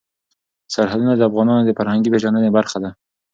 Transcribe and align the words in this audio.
سرحدونه 0.73 1.13
د 1.15 1.21
افغانانو 1.29 1.63
د 1.65 1.71
فرهنګي 1.77 2.09
پیژندنې 2.13 2.49
برخه 2.57 2.77
ده. 2.83 2.89